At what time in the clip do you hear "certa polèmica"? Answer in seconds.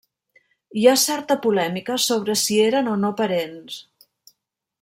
1.01-1.99